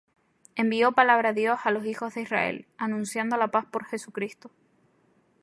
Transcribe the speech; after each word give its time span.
Envió 0.55 0.93
palabra 0.93 1.31
Dios 1.31 1.59
á 1.63 1.69
los 1.69 1.85
hijos 1.85 2.15
de 2.15 2.21
Israel, 2.23 2.65
anunciando 2.79 3.37
la 3.37 3.49
paz 3.49 3.67
por 3.67 3.85
Jesucristo; 3.85 4.49